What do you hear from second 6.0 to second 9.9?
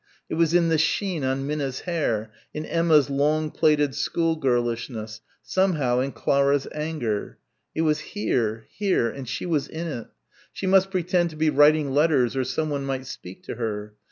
Clara's anger. It was here, here, and she was in